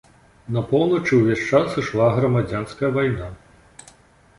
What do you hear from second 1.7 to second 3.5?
ішла грамадзянская вайна.